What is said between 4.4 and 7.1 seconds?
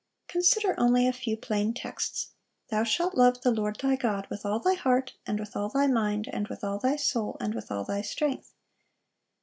all thy heart, and with all thy mind, and with all thy